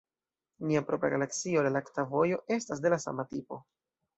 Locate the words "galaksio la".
1.15-1.73